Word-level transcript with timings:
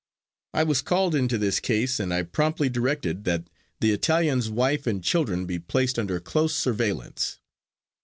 I 0.55 0.63
was 0.63 0.81
called 0.81 1.13
into 1.13 1.37
this 1.37 1.59
case, 1.59 1.99
and 1.99 2.11
I 2.11 2.23
promptly 2.23 2.69
directed 2.69 3.23
that 3.25 3.47
the 3.81 3.91
Italian's 3.91 4.49
wife 4.49 4.87
and 4.87 5.03
children 5.03 5.45
be 5.45 5.59
placed 5.59 5.99
under 5.99 6.19
close 6.19 6.55
surveillance. 6.55 7.37